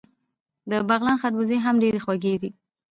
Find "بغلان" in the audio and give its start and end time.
0.89-1.17